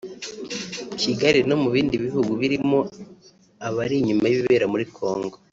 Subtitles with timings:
[1.01, 2.79] Kigali no mu bindi bihugu birimo
[3.67, 5.35] abari inyuma y’ibibera muri Congo